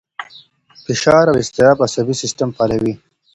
[0.85, 2.93] فشار او اضطراب عصبي سیستم فعالوي.